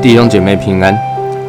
[0.00, 0.96] 弟兄姐妹平安，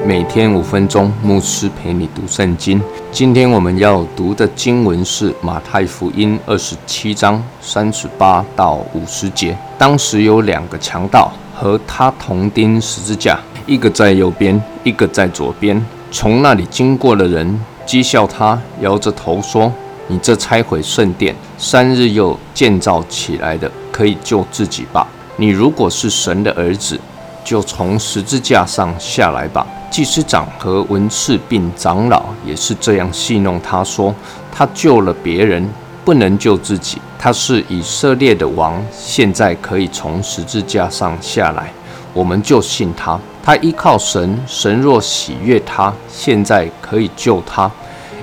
[0.06, 2.82] 每天五分钟，牧师陪你读圣经。
[3.10, 9.58] 今天我们要读的经文是马太福音二十七章三十八到五十节。
[9.78, 15.82] 当时有两个强盗和他同钉十字架，一个在右边，一个在左边。
[16.12, 19.72] 从那里经过的人讥笑他，摇着头说
[20.08, 25.08] ：“你这拆毁圣殿，三日又建造起来的，可以救自己吧？
[25.38, 27.00] 你如果是神的儿子。”
[27.42, 29.66] 就从十字架上下来吧。
[29.90, 34.14] 祭司长和文士并长老也是这样戏弄他，说
[34.52, 35.68] 他救了别人，
[36.06, 37.02] 不能救自己。
[37.18, 41.72] 他是以色列的王，现在可以从十字架上下来，
[42.14, 43.20] 我们就信他。
[43.50, 47.68] 他依靠神，神若喜悦他，现在可以救他，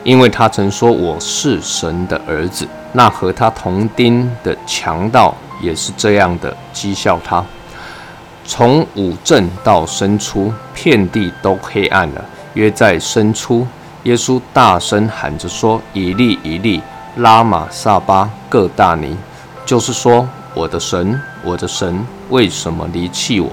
[0.04, 2.64] 因为他曾说我是神的儿子。
[2.92, 7.44] 那和他同钉的强盗也是这样的讥笑他。
[8.44, 12.24] 从午正到申初，遍地都黑暗了。
[12.54, 13.66] 约在申初，
[14.04, 16.80] 耶稣大声喊着说：“以利以利，
[17.16, 19.16] 拉玛撒巴各大尼。”
[19.66, 23.50] 就是说，我的神，我的神，为什么离弃我？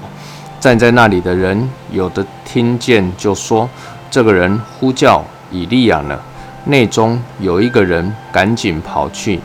[0.64, 3.68] 站在那里的人，有的听见就说
[4.10, 6.18] ：“这个人呼叫以利亚呢。”
[6.64, 9.38] 内中有一个人赶紧跑去，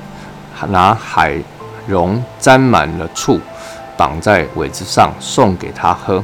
[0.69, 1.35] 拿海
[1.85, 3.37] 蓉沾满了醋。
[3.97, 6.23] 绑在苇子上送给他喝。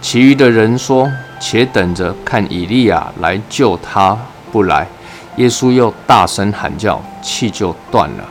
[0.00, 1.06] 其余的人说
[1.38, 4.16] ：“且等着看以利亚来救他，
[4.50, 4.86] 不来。”
[5.36, 8.24] 耶稣又大声喊叫，气就断了。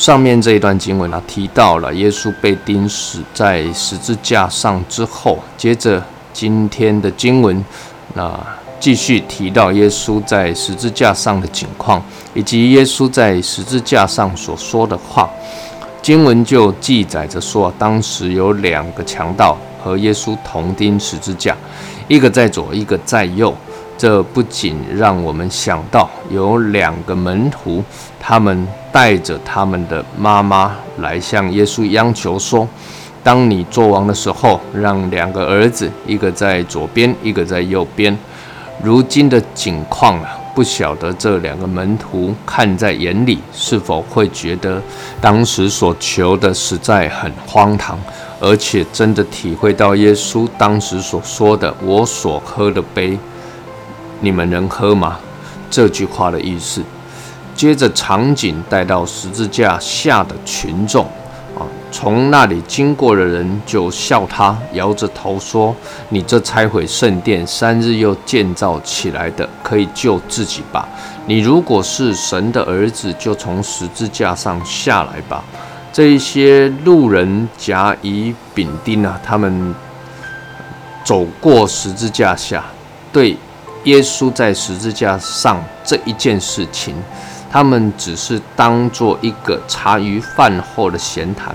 [0.00, 7.62] 上面这一段经文啊，提到了耶稣被钉死在十字架上之后，接着今天的经文，
[8.14, 8.34] 那
[8.80, 15.28] 继续提到耶稣在十字架上的情况，以及耶稣在十字架上所说的话。
[16.00, 19.54] 经文就记载着说，当时有两个强盗
[19.84, 21.54] 和耶稣同钉十字架，
[22.08, 23.54] 一个在左，一个在右。
[24.00, 27.84] 这不仅让我们想到有两个门徒，
[28.18, 32.66] 他们带着他们的妈妈来向耶稣央求说
[33.22, 38.18] ：“当你做王的时候，让两个儿子，一个在左边，一个在右边。”
[38.82, 40.38] 如今的景况啊。
[40.52, 44.82] 不晓得这两个门徒看在眼里，是否会觉得
[45.20, 47.96] 当时所求的实在很荒唐，
[48.40, 53.16] 而且真的体会到耶稣当时所说的“我所喝的杯，
[54.20, 55.18] 你们能喝吗？”
[55.70, 56.82] 这句话的意思。
[57.54, 61.04] 接着场景带到十字架下的群众
[61.54, 61.66] 啊。
[61.92, 65.74] 从那里经过的人就笑他，摇着头说
[66.08, 70.88] ：“你这拆毁圣殿，三日又建造起来的，可以救自己吧？
[71.26, 75.44] 你如果是神的儿子，就从十字架上下来吧。”
[75.92, 79.74] 这一些路人甲乙丙丁啊，他们
[81.04, 82.64] 走过十字架下，
[83.12, 83.36] 对
[83.84, 86.94] 耶稣在十字架上这一件事情，
[87.50, 91.54] 他们只是当做一个茶余饭后的闲谈。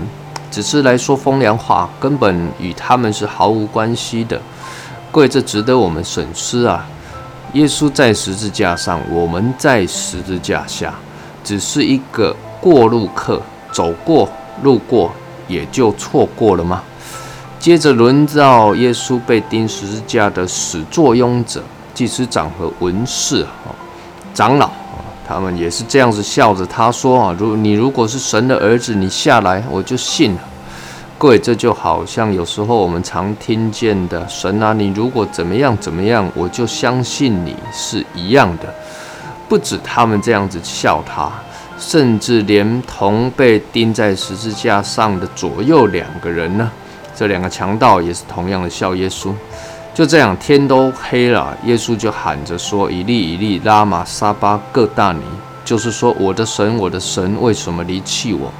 [0.50, 4.40] 只是来说风凉话，根本与他们是毫无关系的。
[5.12, 6.86] 各位，这值得我们审思啊！
[7.52, 10.94] 耶稣在十字架上，我们在十字架下，
[11.44, 14.28] 只是一个过路客，走过
[14.62, 15.12] 路过，
[15.46, 16.82] 也就错过了吗？
[17.58, 21.62] 接着轮到耶稣被钉十字架的始作俑者，
[21.96, 23.72] 祭司长和文士啊，
[24.34, 24.70] 长老。
[25.26, 30.40] 他们也是这样子笑着，他说：“啊，如你如果是神的儿子，你下来，我就信了。”
[31.18, 38.72] 各位，这就好像有时候我们常听见的“神啊，你如果怎么样怎么样，我就相信你”是一样的。
[39.48, 41.28] 不止他们这样子笑他，
[41.76, 46.70] 甚至连同被钉在十字架上的左右两个人呢，
[47.16, 49.32] 这两个强盗也是同样的笑耶稣。
[49.96, 55.22] 就这样，天都黑了，耶稣就喊着说：“以利以利，拉玛撒巴各大尼。”
[55.64, 58.52] 就是说，我的神，我的神，为什么离弃我？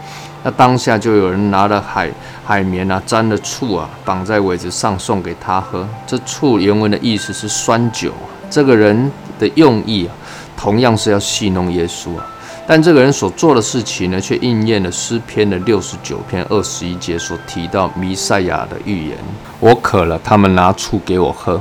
[0.43, 2.11] 那当下就有人拿了海
[2.43, 5.87] 海绵啊，沾了醋啊，绑在苇子上送给他喝。
[6.06, 8.15] 这醋原文的意思是酸酒。
[8.49, 10.17] 这个人的用意啊，
[10.56, 12.27] 同样是要戏弄耶稣啊。
[12.69, 19.17] 但这个人所做的事情呢，却应验了诗篇的六十九篇二十一节所提到弥赛亚的预言。
[19.61, 21.61] 我渴了，他们拿醋给我喝。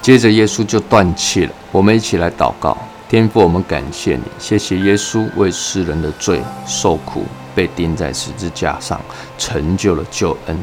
[0.00, 1.52] 接着耶稣就断气了。
[1.70, 2.74] 我们一起来祷告：
[3.08, 8.98] 天父，我们感谢你，谢谢耶稣为世人的罪受苦，被钉在十字架上，
[9.36, 10.58] 成就了救恩。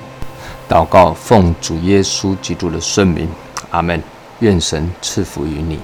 [0.67, 3.29] 祷告奉主耶稣基督的圣名，
[3.69, 4.01] 阿门。
[4.39, 5.79] 愿神赐福于你。